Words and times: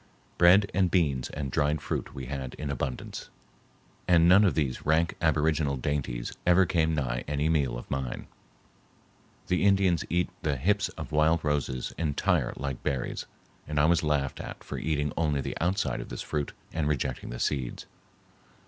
Bread 0.39 0.71
and 0.73 0.89
beans 0.89 1.29
and 1.29 1.51
dried 1.51 1.79
fruit 1.79 2.15
we 2.15 2.25
had 2.25 2.55
in 2.55 2.71
abundance, 2.71 3.29
and 4.07 4.27
none 4.27 4.43
of 4.43 4.55
these 4.55 4.83
rank 4.83 5.15
aboriginal 5.21 5.77
dainties 5.77 6.35
ever 6.43 6.65
came 6.65 6.95
nigh 6.95 7.23
any 7.27 7.49
meal 7.49 7.77
of 7.77 7.87
mine. 7.91 8.25
The 9.45 9.63
Indians 9.63 10.03
eat 10.09 10.31
the 10.41 10.57
hips 10.57 10.89
of 10.89 11.11
wild 11.11 11.43
roses 11.43 11.93
entire 11.99 12.51
like 12.57 12.81
berries, 12.81 13.27
and 13.67 13.79
I 13.79 13.85
was 13.85 14.01
laughed 14.01 14.39
at 14.39 14.63
for 14.63 14.79
eating 14.79 15.13
only 15.15 15.39
the 15.39 15.55
outside 15.61 16.01
of 16.01 16.09
this 16.09 16.23
fruit 16.23 16.53
and 16.73 16.87
rejecting 16.87 17.29
the 17.29 17.37
seeds. 17.37 17.85